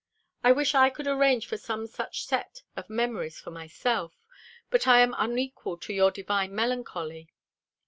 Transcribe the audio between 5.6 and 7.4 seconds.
to your divine melancholy.